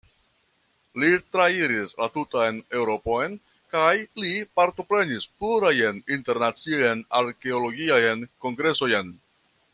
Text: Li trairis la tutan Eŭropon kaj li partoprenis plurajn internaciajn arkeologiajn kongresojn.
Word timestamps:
Li 1.01 1.09
trairis 1.35 1.91
la 1.99 2.07
tutan 2.15 2.57
Eŭropon 2.79 3.35
kaj 3.75 3.91
li 4.23 4.33
partoprenis 4.61 5.29
plurajn 5.43 6.01
internaciajn 6.17 7.05
arkeologiajn 7.21 8.27
kongresojn. 8.47 9.15